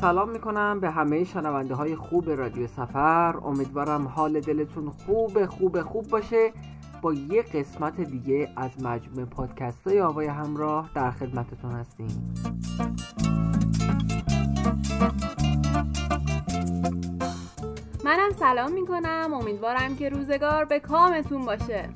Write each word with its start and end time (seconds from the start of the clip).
سلام 0.00 0.30
می‌کنم 0.30 0.80
به 0.80 0.90
همه 0.90 1.24
شنونده 1.24 1.74
های 1.74 1.96
خوب 1.96 2.30
رادیو 2.30 2.66
سفر. 2.66 3.36
امیدوارم 3.44 4.08
حال 4.08 4.40
دلتون 4.40 4.90
خوب 4.90 5.46
خوب 5.46 5.82
خوب 5.82 6.08
باشه. 6.08 6.52
با 7.02 7.12
یه 7.12 7.42
قسمت 7.42 8.00
دیگه 8.00 8.48
از 8.56 8.70
مجموعه 8.82 9.24
پادکست 9.24 9.86
های 9.86 10.00
آوای 10.00 10.26
همراه 10.26 10.90
در 10.94 11.10
خدمتتون 11.10 11.70
هستیم. 11.70 12.34
منم 18.04 18.30
سلام 18.38 18.72
می‌کنم. 18.72 19.34
امیدوارم 19.34 19.96
که 19.96 20.08
روزگار 20.08 20.64
به 20.64 20.80
کامتون 20.80 21.44
باشه. 21.44 21.88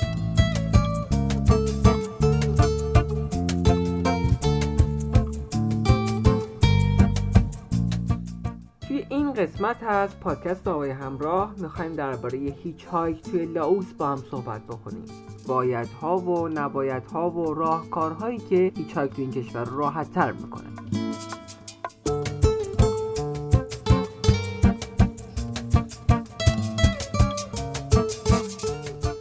قسمت 9.37 9.83
از 9.83 10.20
پادکست 10.20 10.69
آقای 10.69 10.91
همراه 10.91 11.55
می‌خوایم 11.59 11.93
درباره 11.93 12.38
hitchhike 12.38 13.23
توی 13.23 13.45
لائوس 13.45 13.93
با 13.93 14.07
هم 14.07 14.16
صحبت 14.30 14.62
بکنیم. 14.62 15.05
بایدها 15.47 16.19
و 16.19 16.48
نبایدها 16.48 17.30
و 17.30 17.55
راهکارهایی 17.55 18.38
که 18.38 18.73
hitchhike 18.77 19.12
توی 19.12 19.24
این 19.24 19.33
کشور 19.33 19.65
راحت 19.65 20.12
تر 20.12 20.33
می‌کنه. 20.33 20.66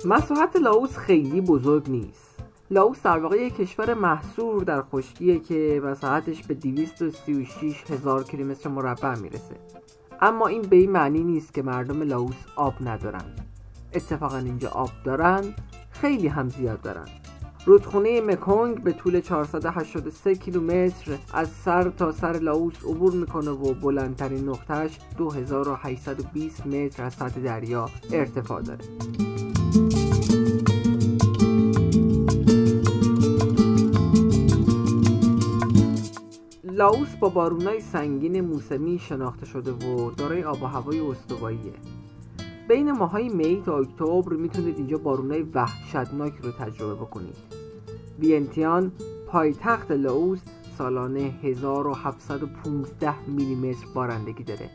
مساحت 0.05 0.55
لائوس 0.55 0.97
خیلی 0.97 1.41
بزرگ 1.41 1.89
نیست. 1.89 2.39
لائوس 2.71 3.01
در 3.03 3.19
واقع 3.19 3.35
یک 3.41 3.55
کشور 3.55 3.93
محصور 3.93 4.63
در 4.63 4.81
خشکیه 4.81 5.39
که 5.39 5.81
مساحتش 5.83 6.43
به 6.43 6.53
236 6.53 7.91
هزار 7.91 8.23
کیلومتر 8.23 8.69
مربع 8.69 9.15
می‌رسه. 9.15 9.55
اما 10.23 10.47
این 10.47 10.61
به 10.61 10.75
این 10.75 10.91
معنی 10.91 11.23
نیست 11.23 11.53
که 11.53 11.61
مردم 11.61 12.01
لاوس 12.01 12.35
آب 12.55 12.73
ندارن. 12.81 13.23
اتفاقا 13.93 14.37
اینجا 14.37 14.69
آب 14.69 14.89
دارن 15.03 15.43
خیلی 15.91 16.27
هم 16.27 16.49
زیاد 16.49 16.81
دارن. 16.81 17.05
رودخونه 17.65 18.21
مکونگ 18.21 18.83
به 18.83 18.91
طول 18.91 19.21
483 19.21 20.35
کیلومتر 20.35 21.17
از 21.33 21.49
سر 21.49 21.89
تا 21.89 22.11
سر 22.11 22.31
لاوس 22.31 22.83
عبور 22.83 23.13
می‌کنه 23.13 23.49
و 23.51 23.73
بلندترین 23.73 24.49
نقطهش 24.49 24.99
2820 25.17 26.67
متر 26.67 27.03
از 27.03 27.13
سطح 27.13 27.39
دریا 27.39 27.89
ارتفاع 28.11 28.61
داره. 28.61 28.85
لاوس 36.83 37.15
با 37.15 37.29
بارونای 37.29 37.81
سنگین 37.81 38.41
موسمی 38.41 38.99
شناخته 38.99 39.45
شده 39.45 39.71
و 39.71 40.11
دارای 40.11 40.43
آب 40.43 40.63
و 40.63 40.65
هوای 40.65 40.99
استواییه. 40.99 41.73
بین 42.67 42.91
ماهای 42.91 43.29
می 43.29 43.61
تا 43.65 43.77
اکتبر 43.77 44.33
می‌تونید 44.33 44.77
اینجا 44.77 44.97
بارونای 44.97 45.41
وحشتناک 45.41 46.33
رو 46.41 46.51
تجربه 46.51 46.95
بکنید. 46.95 47.37
وینتیان 48.19 48.91
پایتخت 49.27 49.91
لاوس 49.91 50.39
سالانه 50.77 51.33
1715 51.43 53.13
میلیمتر 53.27 53.85
بارندگی 53.93 54.43
داره. 54.43 54.69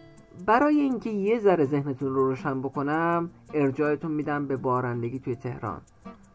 برای 0.47 0.81
اینکه 0.81 1.11
یه 1.11 1.39
ذره 1.39 1.65
ذهنتون 1.65 2.15
رو 2.15 2.29
روشن 2.29 2.61
بکنم 2.61 3.31
ارجاعتون 3.55 4.11
میدم 4.11 4.47
به 4.47 4.57
بارندگی 4.57 5.19
توی 5.19 5.37
تهران. 5.37 5.81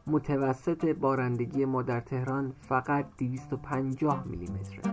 متوسط 0.07 0.85
بارندگی 0.85 1.65
ما 1.65 1.81
در 1.81 1.99
تهران 1.99 2.53
فقط 2.61 3.05
250 3.17 4.23
میلیمتره. 4.27 4.92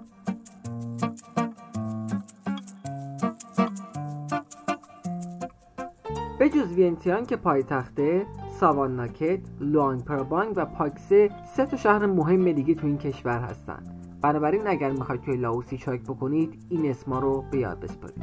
به 6.41 6.49
جز 6.49 6.73
وینتیان 6.73 7.27
که 7.27 7.37
پایتخته 7.37 8.27
ساواناکت، 8.61 9.41
لوانگ 9.61 10.05
پرابانگ 10.05 10.53
و 10.57 10.65
پاکسه 10.65 11.31
سه 11.57 11.67
تا 11.67 11.77
شهر 11.77 12.07
مهم 12.07 12.53
دیگه 12.53 12.75
تو 12.75 12.87
این 12.87 12.99
کشور 12.99 13.39
هستن. 13.39 13.85
بنابراین 14.23 14.67
اگر 14.67 14.91
می‌خواید 14.91 15.21
توی 15.21 15.37
لاوس 15.37 15.79
hitchhike 15.79 16.01
بکنید 16.03 16.67
این 16.69 16.91
اسما 16.91 17.19
رو 17.19 17.45
به 17.51 17.59
یاد 17.59 17.81
بسپارید. 17.81 18.23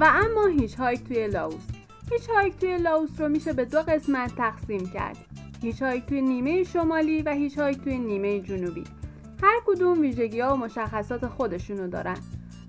و 0.00 0.04
اما 0.04 0.46
hitchhike 0.46 1.04
توی 1.04 1.26
لاوس. 1.26 1.66
hitchhike 2.10 2.56
توی 2.56 2.78
لاوس 2.78 3.20
رو 3.20 3.28
میشه 3.28 3.52
به 3.52 3.64
دو 3.64 3.78
قسمت 3.78 4.36
تقسیم 4.36 4.86
کرد. 4.86 5.18
hitchhike 5.62 6.06
توی 6.06 6.22
نیمه 6.22 6.62
شمالی 6.62 7.22
و 7.22 7.30
hitchhike 7.30 7.80
توی 7.80 7.98
نیمه 7.98 8.40
جنوبی. 8.40 8.84
هر 9.42 9.60
کدوم 9.66 10.00
ویژگی 10.00 10.40
ها 10.40 10.54
و 10.54 10.56
مشخصات 10.56 11.26
خودشونو 11.26 11.88
دارن. 11.88 12.16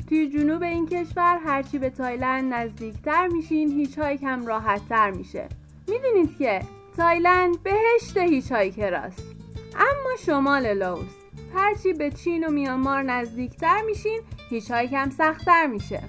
توی 0.10 0.30
جنوب 0.30 0.64
این 0.64 0.86
کشور 0.86 1.40
هرچی 1.46 1.80
به 1.80 1.90
تایلند 1.90 2.54
نزدیکتر 2.54 3.28
میشین 3.28 3.72
hitchhike 3.72 4.24
هم 4.24 4.46
راحت 4.46 4.90
تر 4.90 5.12
میشه. 5.12 5.50
می‌دونید 5.88 6.38
که 6.38 6.62
تایلند 6.98 7.64
بهشت 7.64 8.18
hitchhiker 8.18 8.80
هاست. 8.80 9.36
اما 9.76 10.16
شمال 10.20 10.74
لاوس 10.74 11.16
هرچی 11.56 11.94
به 11.94 12.12
چین 12.12 12.48
و 12.48 12.52
میانمار 12.52 13.04
نزدیکتر 13.04 13.82
میشین 13.86 14.22
hitchhike 14.50 14.94
هم 14.94 15.10
سختتر 15.10 15.68
میشه. 15.68 16.04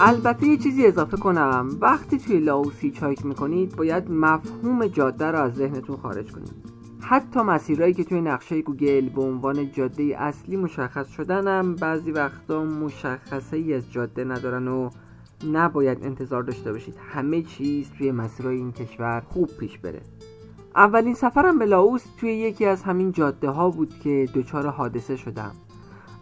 البته 0.00 0.46
یه 0.46 0.56
چیزی 0.56 0.86
اضافه 0.86 1.16
کنم. 1.16 1.76
وقتی 1.80 2.18
توی 2.18 2.38
لاوس 2.38 2.78
هیچ 2.80 3.02
می‌کنید 3.24 3.76
باید 3.76 4.10
مفهوم 4.10 4.86
جاده 4.86 5.26
رو 5.26 5.38
از 5.38 5.54
ذهنتون 5.54 5.96
خارج 5.96 6.32
کنید. 6.32 6.71
حتی 7.12 7.40
مسیرهایی 7.40 7.94
که 7.94 8.04
توی 8.04 8.20
نقشه 8.20 8.62
گوگل 8.62 9.08
به 9.08 9.22
عنوان 9.22 9.72
جاده 9.72 10.14
اصلی 10.18 10.56
مشخص 10.56 11.08
شدن 11.08 11.48
هم 11.48 11.74
بعضی 11.74 12.10
وقتا 12.10 12.64
مشخصه 12.64 13.56
ای 13.56 13.74
از 13.74 13.92
جاده 13.92 14.24
ندارن 14.24 14.68
و 14.68 14.90
نباید 15.52 16.04
انتظار 16.04 16.42
داشته 16.42 16.72
باشید 16.72 16.94
همه 17.14 17.42
چیز 17.42 17.90
توی 17.98 18.12
مسیرهای 18.12 18.56
این 18.56 18.72
کشور 18.72 19.22
خوب 19.28 19.50
پیش 19.60 19.78
بره. 19.78 20.00
اولین 20.76 21.14
سفرم 21.14 21.58
به 21.58 21.66
لاوس 21.66 22.04
توی 22.20 22.30
یکی 22.30 22.64
از 22.64 22.82
همین 22.82 23.12
جاده 23.12 23.50
ها 23.50 23.70
بود 23.70 23.98
که 23.98 24.28
دچار 24.34 24.66
حادثه 24.66 25.16
شدم. 25.16 25.52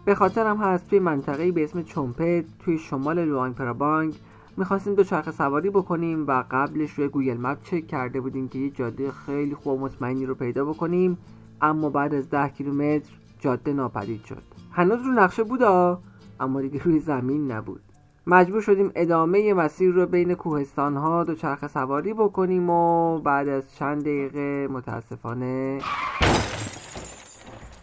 به 0.05 0.15
خاطرم 0.15 0.57
هست 0.57 0.87
توی 0.87 0.99
منطقه 0.99 1.51
به 1.51 1.63
اسم 1.63 1.83
چومپت 1.83 2.45
توی 2.59 2.77
شمال 2.77 3.25
لوانگ 3.25 3.55
پرابانگ 3.55 4.15
می‌خواستیم 4.57 4.95
دو 4.95 5.03
چرخ 5.03 5.31
سواری 5.31 5.69
بکنیم 5.69 6.27
و 6.27 6.43
قبلش 6.51 6.91
روی 6.91 7.07
گوگل 7.07 7.37
مپ 7.37 7.63
چک 7.63 7.87
کرده 7.87 8.21
بودیم 8.21 8.47
که 8.47 8.59
یه 8.59 8.69
جاده 8.69 9.11
خیلی 9.11 9.55
خوب 9.55 9.81
و 9.81 9.85
مطمئنی 9.85 10.25
رو 10.25 10.35
پیدا 10.35 10.65
بکنیم 10.65 11.17
اما 11.61 11.89
بعد 11.89 12.13
از 12.13 12.29
ده 12.29 12.49
کیلومتر 12.49 13.11
جاده 13.39 13.73
ناپدید 13.73 14.23
شد. 14.25 14.43
هنوز 14.71 15.01
رو 15.01 15.11
نقشه 15.11 15.43
بودا 15.43 16.01
اما 16.39 16.61
دیگه 16.61 16.83
روی 16.83 16.99
زمین 16.99 17.51
نبود. 17.51 17.81
مجبور 18.27 18.61
شدیم 18.61 18.91
ادامه 18.95 19.53
مسیر 19.53 19.91
رو 19.91 20.05
بین 20.05 20.33
کوهستان 20.33 20.97
ها 20.97 21.23
دو 21.23 21.35
چرخ 21.35 21.67
سواری 21.67 22.13
بکنیم 22.13 22.69
و 22.69 23.19
بعد 23.19 23.47
از 23.47 23.75
چند 23.75 24.01
دقیقه 24.01 24.67
متاسفانه 24.67 25.79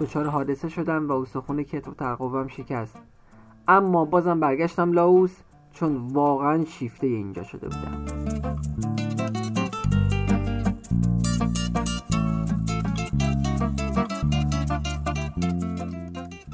دچار 0.01 0.27
حادثه 0.27 0.69
شدم 0.69 1.09
و 1.09 1.13
استخون 1.13 1.63
کتف 1.63 1.95
ترقوم 1.95 2.47
شکست. 2.47 2.99
اما 3.69 4.05
بازم 4.05 4.41
برگشتم 4.41 4.93
لاوس 4.93 5.37
چون 5.81 5.97
واقعا 5.97 6.65
شیفته 6.65 7.07
اینجا 7.07 7.43
شده 7.43 7.69
بودم. 7.69 8.05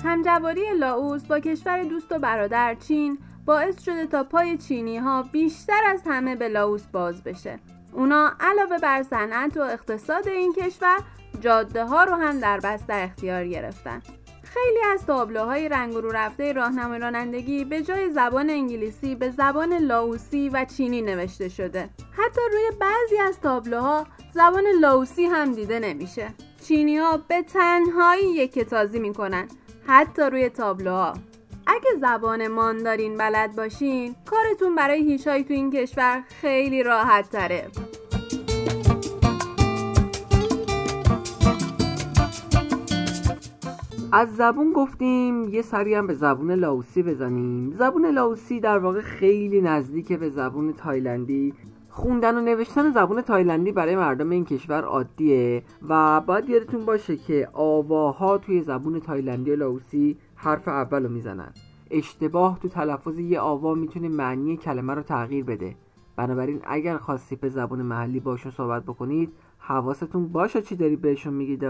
همجواری 0.04 0.60
لاوس 0.78 1.24
با 1.24 1.40
کشور 1.40 1.82
دوست 1.82 2.12
و 2.12 2.18
برادر 2.18 2.74
چین 2.74 3.18
باعث 3.44 3.82
شده 3.82 4.06
تا 4.06 4.24
پای 4.24 4.58
چینی 4.58 4.96
ها 4.96 5.22
بیشتر 5.22 5.80
از 5.86 6.02
همه 6.06 6.36
به 6.36 6.48
لاوس 6.48 6.86
باز 6.86 7.22
بشه. 7.22 7.58
اونا 7.92 8.32
علاوه 8.40 8.78
بر 8.78 9.02
صنعت 9.02 9.56
و 9.56 9.60
اقتصاد 9.60 10.28
این 10.28 10.52
کشور 10.52 10.98
جاده 11.40 11.84
ها 11.84 12.04
رو 12.04 12.14
هم 12.14 12.40
در 12.40 12.60
بست 12.60 12.86
در 12.86 13.04
اختیار 13.04 13.46
گرفتن. 13.46 14.02
خیلی 14.54 14.80
از 14.92 15.06
تابلوهای 15.06 15.68
رنگ 15.68 15.94
رو 15.94 16.10
رفته 16.12 16.52
راهنمای 16.52 16.98
رانندگی 16.98 17.64
به 17.64 17.82
جای 17.82 18.10
زبان 18.10 18.50
انگلیسی 18.50 19.14
به 19.14 19.30
زبان 19.30 19.72
لاوسی 19.72 20.48
و 20.48 20.64
چینی 20.76 21.02
نوشته 21.02 21.48
شده. 21.48 21.90
حتی 22.12 22.40
روی 22.52 22.78
بعضی 22.80 23.18
از 23.18 23.40
تابلوها 23.40 24.06
زبان 24.34 24.64
لاوسی 24.80 25.24
هم 25.24 25.52
دیده 25.52 25.78
نمیشه. 25.78 26.34
چینی 26.68 26.96
ها 26.96 27.16
به 27.16 27.42
تنهایی 27.42 28.24
یک 28.24 28.52
کتازی 28.52 28.98
می‌کنن 28.98 29.48
حتی 29.86 30.22
روی 30.22 30.48
تابلوها. 30.48 31.12
اگه 31.66 31.90
زبان 32.00 32.48
ماندارین 32.48 33.16
بلد 33.16 33.56
باشین 33.56 34.14
کارتون 34.24 34.74
برای 34.74 35.02
هیچایی 35.02 35.44
تو 35.44 35.54
این 35.54 35.70
کشور 35.70 36.24
خیلی 36.40 36.82
راحت 36.82 37.30
تره. 37.30 37.70
از 44.16 44.36
زبون 44.36 44.72
گفتیم 44.72 45.48
یه 45.48 45.62
سری 45.62 45.94
هم 45.94 46.06
به 46.06 46.14
زبون 46.14 46.50
لاوسی 46.50 47.02
بزنیم. 47.02 47.72
زبون 47.78 48.06
لاوسی 48.06 48.60
در 48.60 48.78
واقع 48.78 49.00
خیلی 49.00 49.60
نزدیکه 49.60 50.12
به 50.12 50.30
زبون 50.30 50.72
تایلندی. 50.72 51.54
خوندن 51.90 52.38
و 52.38 52.40
نوشتن 52.40 52.90
زبون 52.90 53.22
تایلندی 53.22 53.72
برای 53.72 53.96
مردم 53.96 54.30
این 54.30 54.44
کشور 54.44 54.82
عادیه 54.82 55.62
و 55.88 56.20
باید 56.20 56.48
یادتون 56.48 56.84
باشه 56.84 57.16
که 57.16 57.48
آواها 57.52 58.38
توی 58.38 58.62
زبون 58.62 59.00
تایلندی 59.00 59.50
و 59.50 59.56
لاوسی 59.56 60.16
حرف 60.34 60.68
اول 60.68 61.02
رو 61.02 61.08
می‌زنن. 61.08 61.52
اشتباه 61.90 62.58
تو 62.58 62.68
تلفظ 62.68 63.18
یه 63.18 63.40
آوا 63.40 63.74
می‌تونه 63.74 64.08
معنی 64.08 64.56
کلمه 64.56 64.94
رو 64.94 65.02
تغییر 65.02 65.44
بده. 65.44 65.74
بنابراین 66.16 66.60
اگر 66.64 66.96
خواستی 66.96 67.36
به 67.36 67.48
زبون 67.48 67.82
محلی 67.82 68.20
باشون 68.20 68.52
صحبت 68.52 68.82
بکنید 68.82 69.32
حواستون 69.58 70.28
باشه 70.28 70.62
چی 70.62 70.76
داری 70.76 70.96
بهشون 70.96 71.34
میگید 71.34 71.64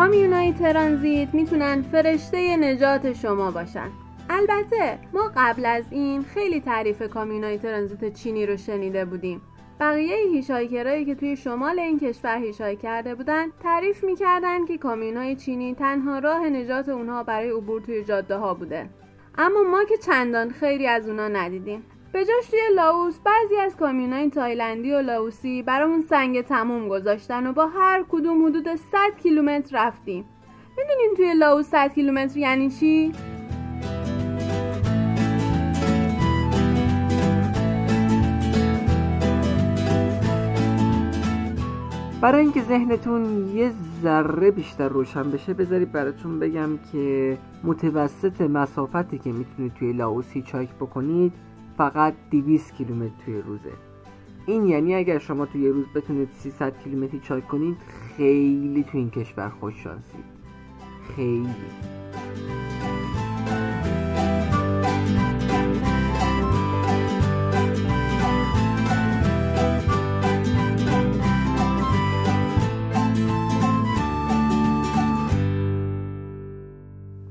کامیونای 0.00 0.52
ترانزیت 0.52 1.34
می‌تونن 1.34 1.82
فرشته 1.82 2.56
نجات 2.56 3.12
شما 3.12 3.50
باشن. 3.50 3.90
البته 4.30 4.98
ما 5.12 5.30
قبل 5.36 5.66
از 5.66 5.84
این 5.90 6.22
خیلی 6.22 6.60
تعریف 6.60 7.02
کامیونای 7.02 7.58
ترانزیت 7.58 8.12
چینی 8.14 8.46
رو 8.46 8.56
شنیده 8.56 9.04
بودیم. 9.04 9.42
بقیه 9.80 10.16
هیشایکرایی 10.16 11.04
که 11.04 11.14
توی 11.14 11.36
شمال 11.36 11.78
این 11.78 11.98
کشور 11.98 12.38
هیشای 12.38 12.76
کرده 12.76 13.14
بودن 13.14 13.46
تعریف 13.62 14.04
می‌کردن 14.04 14.64
که 14.66 14.78
کامیونای 14.78 15.36
چینی 15.36 15.74
تنها 15.74 16.18
راه 16.18 16.48
نجات 16.48 16.88
اونها 16.88 17.22
برای 17.22 17.50
عبور 17.50 17.80
توی 17.80 18.04
جاده 18.04 18.36
ها 18.36 18.54
بوده. 18.54 18.90
اما 19.38 19.62
ما 19.62 19.84
که 19.84 19.96
چندان 19.96 20.50
خیلی 20.50 20.86
از 20.86 21.08
اونا 21.08 21.28
ندیدیم. 21.28 21.82
به 22.12 22.24
جاش 22.24 22.50
توی 22.50 22.60
لاوس 22.74 23.18
بعضی 23.18 23.56
از 23.56 23.76
کامیونای 23.76 24.30
تایلندی 24.30 24.92
و 24.92 25.00
لاوسی 25.00 25.62
برامون 25.62 26.02
سنگ 26.02 26.40
تموم 26.40 26.88
گذاشتن 26.88 27.46
و 27.46 27.52
با 27.52 27.66
هر 27.66 28.04
کدوم 28.08 28.46
حدود 28.46 28.74
100 28.74 28.98
کیلومتر 29.22 29.86
رفتیم 29.86 30.24
می‌دونین 30.78 31.14
توی 31.16 31.34
لاوس 31.34 31.66
100 31.66 31.94
کیلومتر 31.94 32.38
یعنی 32.38 32.70
چی؟ 32.70 33.12
برای 42.20 42.40
اینکه 42.40 42.62
ذهنتون 42.62 43.48
یه 43.54 43.72
ذره 44.02 44.50
بیشتر 44.50 44.88
روشن 44.88 45.30
بشه 45.30 45.54
بذارید 45.54 45.92
براتون 45.92 46.38
بگم 46.40 46.78
که 46.92 47.38
متوسط 47.64 48.40
مسافتی 48.40 49.18
که 49.18 49.32
می‌تونید 49.32 49.74
توی 49.74 49.92
لاوس 49.92 50.32
هیچاک 50.32 50.68
بکنید 50.74 51.49
فقط 51.80 52.14
200 52.30 52.74
کیلومتر 52.74 53.24
توی 53.24 53.42
روزه. 53.42 53.72
این 54.46 54.66
یعنی 54.66 54.94
اگر 54.94 55.18
شما 55.18 55.46
توی 55.46 55.68
روز 55.68 55.86
بتونید 55.94 56.28
300 56.32 56.78
کیلومتر 56.78 57.18
چای 57.18 57.42
کنید 57.42 57.76
خیلی 58.16 58.84
تو 58.84 58.98
این 58.98 59.10
کشور 59.10 59.48
خوش 59.48 59.74
شانسید. 59.82 60.24
خیلی. 61.16 61.54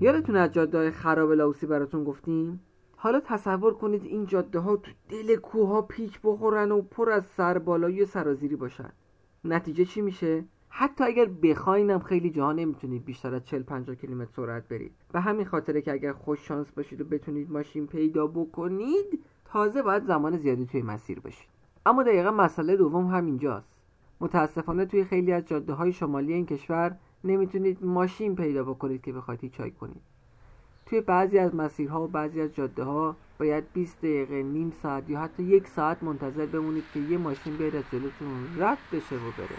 یادتون 0.01 0.35
از 0.35 0.51
جاده 0.51 0.91
خراب 0.91 1.31
لاوسی 1.31 1.65
براتون 1.65 2.03
گفتیم؟ 2.03 2.59
حالا 3.01 3.19
تصور 3.19 3.73
کنید 3.73 4.05
این 4.05 4.25
جاده 4.25 4.59
ها 4.59 4.75
تو 4.75 4.91
دل 5.09 5.35
کوه 5.35 5.69
ها 5.69 5.81
پیچ 5.81 6.19
بخورن 6.23 6.71
و 6.71 6.81
پر 6.81 7.09
از 7.09 7.25
سربالایی 7.25 8.01
و 8.01 8.05
سرازیری 8.05 8.55
باشن. 8.55 8.89
نتیجه 9.43 9.85
چی 9.85 10.01
میشه؟ 10.01 10.45
حتی 10.69 11.03
اگر 11.03 11.25
بخواینم 11.25 11.99
خیلی 11.99 12.29
جاها 12.29 12.51
نمی‌تونید 12.51 13.05
بیشتر 13.05 13.35
از 13.35 13.45
40 13.45 13.63
50 13.63 13.95
کیلومتر 13.95 14.31
سرعت 14.35 14.67
برید. 14.67 14.91
و 15.13 15.21
همین 15.21 15.45
خاطره 15.45 15.81
که 15.81 15.91
اگر 15.91 16.13
خوش 16.13 16.47
شانس 16.47 16.71
باشید 16.71 17.01
و 17.01 17.03
بتونید 17.03 17.51
ماشین 17.51 17.87
پیدا 17.87 18.27
بکنید 18.27 19.23
تازه 19.45 19.81
باید 19.81 20.03
زمان 20.03 20.37
زیادی 20.37 20.65
توی 20.65 20.81
مسیر 20.81 21.19
باشید. 21.19 21.49
اما 21.85 22.03
دقیقا 22.03 22.31
مسئله 22.31 22.77
دوم 22.77 23.07
همینجاست. 23.07 23.67
متاسفانه 24.21 24.85
توی 24.85 25.03
خیلی 25.03 25.31
از 25.31 25.45
جاده 25.45 25.73
های 25.73 25.93
شمالی 25.93 26.33
این 26.33 26.45
کشور 26.45 26.95
نمی‌تونید 27.23 27.83
ماشین 27.85 28.35
پیدا 28.35 28.63
بکنید 28.63 29.01
که 29.01 29.13
بخواید 29.13 29.51
چای 29.51 29.71
کنید. 29.71 30.01
توی 30.89 31.01
بعضی 31.01 31.39
از 31.39 31.55
مسیرها 31.55 32.03
و 32.03 32.07
بعضی 32.07 32.41
از 32.41 32.55
جاده 32.55 32.83
ها 32.83 33.15
باید 33.39 33.63
20 33.73 33.97
دقیقه 33.97 34.43
نیم 34.43 34.73
ساعت 34.81 35.09
یا 35.09 35.19
حتی 35.19 35.43
یک 35.43 35.67
ساعت 35.67 36.03
منتظر 36.03 36.45
بمونید 36.45 36.83
که 36.93 36.99
یه 36.99 37.17
ماشین 37.17 37.57
بیاد 37.57 37.75
از 37.75 37.83
جلوتون 37.91 38.47
رد 38.57 38.77
بشه 38.91 39.15
و 39.15 39.31
بره. 39.37 39.57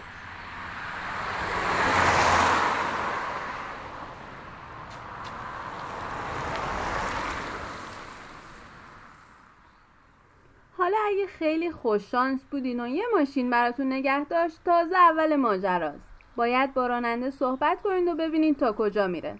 حالا 10.77 10.97
اگه 11.07 11.27
خیلی 11.27 11.71
خوششانس 11.71 12.45
بودین 12.51 12.79
و 12.79 12.87
یه 12.87 13.03
ماشین 13.17 13.49
براتون 13.49 13.87
نگه 13.93 14.23
داشت 14.23 14.59
تازه 14.65 14.97
اول 14.97 15.35
ماجراست. 15.35 16.09
باید 16.35 16.73
با 16.73 16.87
راننده 16.87 17.29
صحبت 17.29 17.81
کنید 17.81 18.07
و 18.07 18.15
ببینید 18.15 18.57
تا 18.57 18.71
کجا 18.71 19.07
میره. 19.07 19.35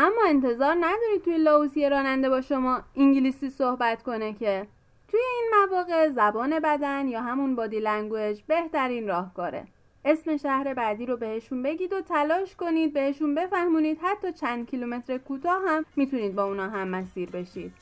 اما 0.00 0.22
انتظار 0.28 0.74
ندارید 0.80 1.22
توی 1.24 1.38
لاوس 1.38 1.68
یه 1.68 1.88
راننده 1.88 2.28
با 2.28 2.40
شما 2.40 2.82
انگلیسی 2.96 3.50
صحبت 3.50 4.02
کنه 4.02 4.32
که 4.32 4.66
توی 5.08 5.20
این 5.20 5.50
مواقع 5.54 6.08
زبان 6.08 6.60
بدن 6.60 7.08
یا 7.08 7.20
همون 7.20 7.56
body 7.56 7.80
language 7.80 8.40
بهترین 8.46 9.08
راهکاره. 9.08 9.64
اسم 10.04 10.36
شهر 10.36 10.74
بعدی 10.74 11.06
رو 11.06 11.16
بهشون 11.16 11.62
بگید 11.62 11.92
و 11.92 12.00
تلاش 12.00 12.56
کنید 12.56 12.92
بهشون 12.92 13.34
بفهمونید. 13.34 13.98
حتی 14.02 14.32
چند 14.32 14.70
کیلومتر 14.70 15.18
کوتاه 15.18 15.62
هم 15.66 15.84
می‌تونید 15.96 16.34
با 16.34 16.44
اونا 16.44 16.68
هم 16.68 16.88
مسیر 16.88 17.30
بشید. 17.30 17.72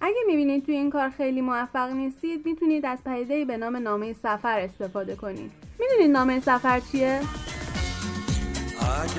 اگه 0.00 0.20
می‌بینید 0.26 0.66
توی 0.66 0.74
این 0.74 0.90
کار 0.90 1.10
خیلی 1.10 1.40
موفق 1.40 1.90
نیستید 1.90 2.46
می‌تونید 2.46 2.86
از 2.86 2.98
پدیده 3.04 3.44
به 3.44 3.56
نام 3.56 3.76
نامه 3.76 4.12
سفر 4.12 4.60
استفاده 4.60 5.16
کنید. 5.16 5.52
می‌دونید 5.78 6.10
نامه 6.10 6.40
سفر 6.40 6.80
چیه؟ 6.80 7.20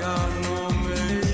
نامه 0.02 1.31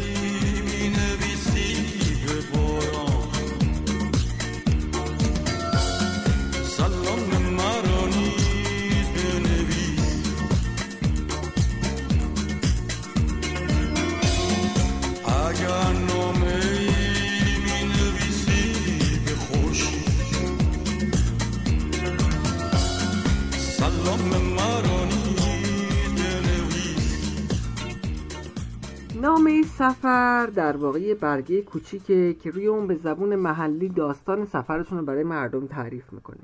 سفر 29.78 30.46
در 30.46 30.76
واقع 30.76 31.14
برگه 31.14 31.62
کوچیکه 31.62 32.34
که 32.34 32.50
روی 32.50 32.66
اون 32.66 32.86
به 32.86 32.94
زبون 32.94 33.36
محلی 33.36 33.88
داستان 33.88 34.44
سفرتون 34.44 34.98
رو 34.98 35.04
برای 35.04 35.24
مردم 35.24 35.66
تعریف 35.66 36.12
می‌کنه. 36.12 36.38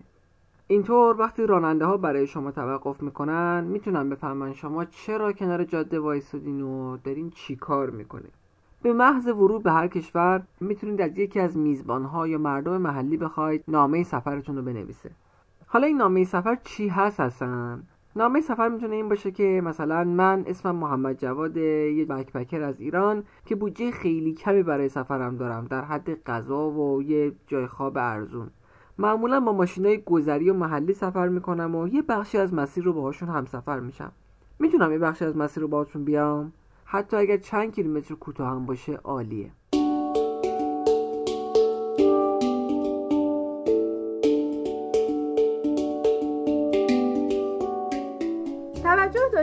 اینطور 0.66 1.20
وقتی 1.20 1.46
راننده 1.46 1.84
ها 1.84 1.96
برای 1.96 2.26
شما 2.26 2.50
توقف 2.50 3.02
می‌کنن 3.02 3.64
می‌تونن 3.64 4.10
بفهمن 4.10 4.52
شما 4.52 4.84
چرا 4.84 5.32
کنار 5.32 5.64
جاده 5.64 6.00
وایسادین 6.00 6.62
و 6.62 6.96
دارین 6.96 7.30
چی 7.30 7.56
کار 7.56 7.90
می‌کنه 7.90 8.28
به 8.82 8.92
محض 8.92 9.26
ورود 9.26 9.62
به 9.62 9.72
هر 9.72 9.88
کشور 9.88 10.42
می‌تونید 10.60 11.00
از 11.00 11.18
یکی 11.18 11.40
از 11.40 11.56
میزبان 11.56 12.04
ها 12.04 12.28
یا 12.28 12.38
مردم 12.38 12.76
محلی 12.76 13.16
بخواید 13.16 13.64
نامه 13.68 14.02
سفرتون 14.02 14.56
رو 14.56 14.62
بنویسه. 14.62 15.10
حالا 15.66 15.86
این 15.86 15.96
نامه 15.96 16.24
سفر 16.24 16.58
چی 16.64 16.88
هست 16.88 17.20
اصلا؟ 17.20 17.78
نامه 18.16 18.40
سفر 18.40 18.68
می‌تونه 18.68 18.94
این 18.94 19.08
باشه 19.08 19.30
که 19.30 19.62
مثلا 19.64 20.04
من 20.04 20.44
اسمم 20.46 20.76
محمد 20.76 21.18
جواد 21.18 21.56
یه 21.56 22.04
بکپکر 22.04 22.62
از 22.62 22.80
ایران 22.80 23.24
که 23.44 23.54
بودجه 23.54 23.90
خیلی 23.90 24.32
کمی 24.34 24.62
برای 24.62 24.88
سفرم 24.88 25.36
دارم 25.36 25.66
در 25.70 25.84
حد 25.84 26.24
غذا 26.24 26.70
و 26.70 27.02
یه 27.02 27.32
جای 27.46 27.66
خواب 27.66 27.96
ارزون. 27.96 28.50
معمولا 28.98 29.40
با 29.40 29.52
ماشینای 29.52 29.98
گذری 29.98 30.50
و 30.50 30.54
محلی 30.54 30.92
سفر 30.92 31.28
می‌کنم 31.28 31.74
و 31.74 31.88
یه 31.88 32.02
بخشی 32.02 32.38
از 32.38 32.54
مسیر 32.54 32.84
رو 32.84 32.92
باهاشون 32.92 33.28
همسفر 33.28 33.80
میشم. 33.80 34.12
می‌تونم 34.58 34.92
یه 34.92 34.98
بخشی 34.98 35.24
از 35.24 35.36
مسیر 35.36 35.62
رو 35.62 35.68
باهاتون 35.68 36.04
بیام؟ 36.04 36.52
حتی 36.84 37.16
اگر 37.16 37.36
چند 37.36 37.72
کیلومتر 37.72 38.14
کوتاه 38.14 38.50
هم 38.50 38.66
باشه 38.66 38.92
عالیه. 38.92 39.50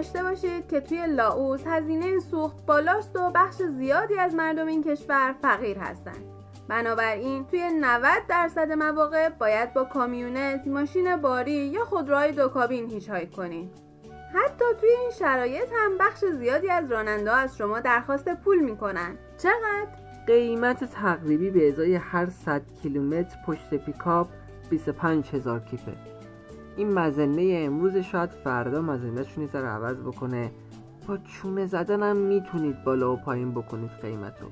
داشته 0.02 0.24
باشید 0.24 0.68
که 0.68 0.82
توی 0.82 1.08
لاوس 1.08 1.62
هزینه 1.68 2.20
سوخت 2.20 2.66
بالاست 2.66 3.16
و 3.16 3.32
بخش 3.36 3.56
زیادی 3.56 4.20
از 4.20 4.36
مردم 4.36 4.68
این 4.68 4.84
کشور 4.84 5.36
فقیر 5.42 5.78
هستند. 5.78 6.24
بنابراین 6.68 7.46
توی 7.46 7.70
90 7.82 8.28
درصد 8.30 8.72
مواقع 8.72 9.30
باید 9.30 9.74
با 9.74 9.84
کامیونت، 9.84 10.68
ماشین 10.68 11.16
باری 11.16 11.52
یا 11.52 11.86
خودروهای 11.86 12.32
دو 12.32 12.48
کابین 12.48 12.90
هیچ 12.90 13.10
کنید. 13.38 13.72
حتی 14.34 14.66
توی 14.80 14.90
این 14.90 15.12
شرایط 15.20 15.70
هم 15.76 15.98
بخش 15.98 16.26
زیادی 16.26 16.70
از 16.70 16.92
راننده 16.92 17.32
از 17.32 17.58
شما 17.58 17.80
درخواست 17.80 18.30
پول 18.36 18.60
می‌کنن 18.60 19.18
چقدر؟ 19.38 19.88
قیمت 20.28 20.84
تقریبی 20.84 21.50
به 21.50 21.70
ازای 21.70 21.96
هر 21.96 22.30
100 22.30 22.62
کیلومتر 22.84 23.38
پشت 23.48 23.74
پیکاپ 23.74 24.28
25 24.70 25.30
هزار 25.30 25.60
کیپه 25.60 25.94
این 26.78 26.94
مزنه 26.94 27.62
امروز 27.66 27.98
شاید 27.98 28.30
فردا 28.30 28.82
مزنهشون 28.82 29.50
رو 29.54 29.66
عوض 29.66 29.98
بکنه. 29.98 30.52
با 31.08 31.18
چونه 31.18 31.66
زدن 31.66 32.04
هم 32.04 32.18
می‌تونید 32.18 32.84
بالا 32.84 33.14
و 33.14 33.16
پایین 33.16 33.52
بکنید 33.52 33.92
قیمت 34.02 34.42
رو. 34.42 34.48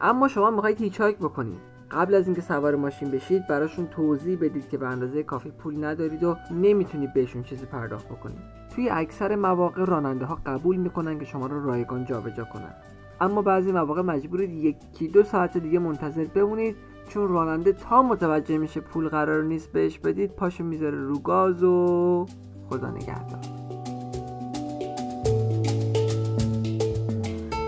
اما 0.00 0.28
شما 0.28 0.50
می‌خواید 0.50 0.80
هیچاک 0.80 1.16
بکنید. 1.16 1.60
قبل 1.90 2.14
از 2.14 2.26
اینکه 2.26 2.42
سوار 2.42 2.76
ماشین 2.76 3.10
بشید 3.10 3.46
براشون 3.46 3.86
توضیح 3.86 4.38
بدید 4.40 4.68
که 4.68 4.78
به 4.78 4.86
اندازه 4.86 5.22
کافی 5.22 5.50
پول 5.50 5.84
ندارید 5.84 6.24
و 6.24 6.36
نمی‌تونید 6.50 7.14
بهشون 7.14 7.42
چیزی 7.42 7.66
پرداخت 7.66 8.08
بکنید. 8.08 8.38
توی 8.74 8.90
اکثر 8.90 9.36
مواقع 9.36 9.84
راننده 9.84 10.24
ها 10.24 10.38
قبول 10.46 10.76
می‌کنن 10.76 11.18
که 11.18 11.24
شما 11.24 11.46
رو 11.46 11.66
رایگان 11.66 12.04
جابجا 12.04 12.44
کنن. 12.44 12.74
اما 13.20 13.42
بعضی 13.42 13.72
مواقع 13.72 14.02
مجبورید 14.02 14.50
یکی 14.50 15.08
دو 15.08 15.22
ساعت 15.22 15.58
دیگه 15.58 15.78
منتظر 15.78 16.24
بمونید 16.24 16.76
چون 17.08 17.28
راننده 17.28 17.72
تا 17.72 18.02
متوجه 18.02 18.58
میشه 18.58 18.80
پول 18.80 19.08
قرار 19.08 19.42
نیست 19.42 19.72
بهش 19.72 19.98
بدید 19.98 20.30
پاشو 20.30 20.64
می‌ذاره 20.64 20.98
رو 20.98 21.18
گاز 21.18 21.62
و 21.62 22.26
خدا 22.70 22.90
نگهدار. 22.90 23.40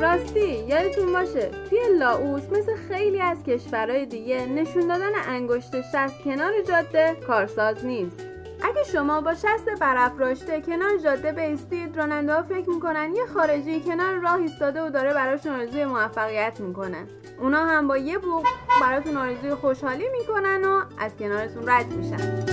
راستی 0.00 0.64
یادتون 0.69 1.12
باشه 1.12 1.50
توی 1.71 1.78
لاوس 1.99 2.43
مثل 2.52 2.76
خیلی 2.88 3.21
از 3.21 3.43
کشورهای 3.43 4.07
دیگه 4.07 4.47
نشون 4.47 4.87
دادن 4.87 5.12
انگشت 5.28 5.81
شست 5.81 6.23
کنار 6.25 6.52
جاده 6.69 7.16
کارساز 7.26 7.85
نیست. 7.85 8.26
اگه 8.62 8.85
شما 8.93 9.21
با 9.21 9.35
شست 9.35 9.69
برافراشته 9.81 10.61
کنار 10.61 10.97
جاده 11.05 11.33
بیستید 11.33 11.97
راننده 11.97 12.35
ها 12.35 12.43
فکر 12.43 12.71
می‌کنن 12.71 13.14
یه 13.16 13.26
خارجی 13.26 13.81
کنار 13.81 14.14
راه 14.14 14.35
ایستاده 14.35 14.83
و 14.83 14.90
داره 14.90 15.14
براشون 15.14 15.52
آرزوی 15.52 15.85
موفقیت 15.85 16.61
می‌کنه. 16.61 17.07
اونا 17.40 17.64
هم 17.64 17.88
با 17.88 17.97
یه 17.97 18.19
بوق 18.19 18.47
براتون 18.83 19.16
آرزوی 19.16 19.55
خوشحالی 19.55 20.05
می‌کنن 20.19 20.64
و 20.64 20.83
از 20.99 21.16
کنارتون 21.16 21.69
رد 21.69 21.87
میشن. 21.87 22.47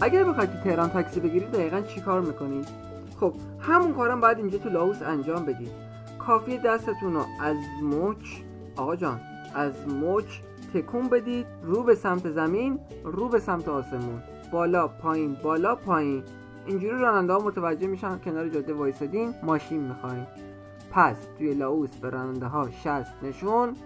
اگر 0.00 0.24
بخواید 0.24 0.52
تو 0.52 0.58
تهران 0.64 0.90
تاکسی 0.90 1.20
بگیرید 1.20 1.50
دقیقا 1.50 1.80
چی 1.80 2.00
کار 2.00 2.20
می‌کنید؟ 2.20 2.68
خب 3.20 3.34
همون 3.60 3.94
کارم 3.94 4.20
باید 4.20 4.38
اینجا 4.38 4.58
تو 4.58 4.68
لاوس 4.68 5.02
انجام 5.02 5.44
بدید. 5.44 5.70
کافی 6.18 6.58
دستتون 6.58 7.14
رو 7.14 7.24
از 7.40 7.56
مچ 7.82 8.26
آقا 8.76 8.96
جان 8.96 9.20
از 9.54 9.88
مچ 9.88 10.24
تکون 10.74 11.08
بدید 11.08 11.46
رو 11.62 11.82
به 11.82 11.94
سمت 11.94 12.30
زمین 12.30 12.80
رو 13.04 13.28
به 13.28 13.38
سمت 13.38 13.68
آسمون. 13.68 14.22
بالا 14.52 14.88
پایین 14.88 15.36
بالا 15.42 15.74
پایین. 15.74 16.22
اینجوری 16.70 16.98
راننده 16.98 17.32
ها 17.32 17.38
متوجه 17.38 17.86
میشن 17.86 18.18
کنار 18.18 18.48
جاده 18.48 18.72
وایسادین 18.72 19.34
ماشین 19.42 19.80
می‌خواین 19.80 20.26
پس 20.92 21.16
توی 21.38 21.54
لاوس 21.54 21.90
به 21.96 22.10
راننده 22.10 22.46
ها 22.46 22.70
شست 22.70 23.12
نشون. 23.22 23.76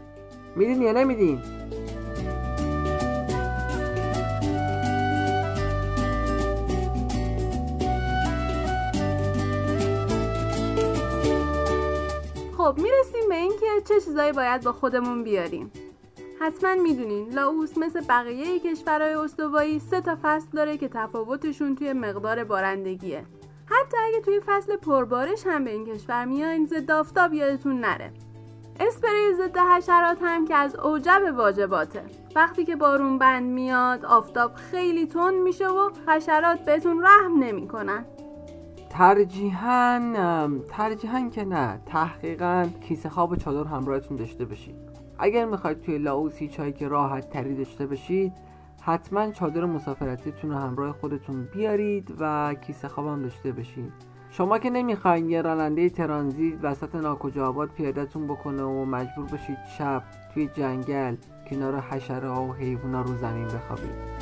میدین 0.56 0.82
یا 0.82 0.92
نمیدین؟ 0.92 1.38
خب 12.56 12.78
می‌رسیم 12.78 13.28
به 13.28 13.34
اینکه 13.34 13.66
چه 13.88 14.00
چیزایی 14.00 14.32
باید 14.32 14.64
با 14.64 14.72
خودمون 14.72 15.24
بیاریم. 15.24 15.70
حتما 16.40 16.74
می‌دونین 16.74 17.28
لاوس 17.32 17.78
مثل 17.78 18.00
بقیه 18.08 18.58
کشورهای 18.58 19.14
استوایی 19.14 19.78
سه 19.78 20.00
تا 20.00 20.16
فصل 20.22 20.46
داره 20.52 20.76
که 20.76 20.88
تفاوتشون 20.88 21.74
توی 21.74 21.92
مقدار 21.92 22.44
بارندگیه. 22.44 23.24
حتی 23.66 23.96
اگه 24.08 24.20
توی 24.20 24.40
فصل 24.46 24.76
پربارش 24.76 25.46
هم 25.46 25.64
به 25.64 25.70
این 25.70 25.84
کشور 25.86 26.24
میاین 26.24 26.66
ضد 26.66 26.90
آفتاب 26.90 27.34
یادتون 27.34 27.80
نره. 27.80 28.12
اسپری 28.80 29.34
ضد 29.34 29.56
حشرات 29.58 30.18
هم 30.22 30.44
که 30.44 30.54
از 30.54 30.76
اوجب 30.76 31.34
واجباته. 31.36 32.02
وقتی 32.36 32.64
که 32.64 32.76
بارون 32.76 33.18
بند 33.18 33.50
میاد 33.50 34.04
آفتاب 34.04 34.54
خیلی 34.54 35.06
تند 35.06 35.34
میشه 35.34 35.68
و 35.68 35.90
حشرات 36.08 36.64
بهتون 36.64 37.02
رحم 37.02 37.38
نمی‌کنن. 37.38 38.04
ترجیحاً 38.90 40.00
ترجیحاً 40.70 41.28
که 41.28 41.44
نه. 41.44 41.80
تحقیقا 41.86 42.68
کیسه 42.88 43.08
خواب 43.08 43.32
و 43.32 43.36
چادر 43.36 43.70
همراهتون 43.70 44.16
داشته 44.16 44.44
باشید. 44.44 44.93
اگر 45.18 45.44
می‌خواید 45.44 45.80
توی 45.80 45.98
لاوسی 45.98 46.48
چایی 46.48 46.72
که 46.72 46.88
راحت 46.88 47.30
تری 47.30 47.54
داشته 47.54 47.86
باشید 47.86 48.32
حتما 48.82 49.30
چادر 49.30 49.64
مسافرتیتون 49.64 50.50
رو 50.50 50.56
همراه 50.56 50.92
خودتون 50.92 51.48
بیارید 51.54 52.14
و 52.18 52.54
کیسه 52.54 52.88
خواب 52.88 53.06
هم 53.06 53.22
داشته 53.22 53.52
باشید 53.52 53.92
شما 54.30 54.58
که 54.58 54.70
نمی‌خواین 54.70 55.30
یه 55.30 55.42
راننده 55.42 55.88
ترانزیت 55.88 56.58
وسط 56.62 56.94
ناکجا 56.94 57.46
آباد 57.48 57.68
پیادتون 57.68 58.26
بکنه 58.26 58.62
و 58.62 58.84
مجبور 58.84 59.26
باشید 59.26 59.58
شب 59.78 60.02
توی 60.34 60.48
جنگل 60.48 61.16
کنار 61.50 61.80
حشره 61.80 62.28
ها 62.28 62.44
و 62.44 62.52
حیوونا 62.52 63.02
رو 63.02 63.14
زمین 63.14 63.48
بخوابید. 63.48 64.13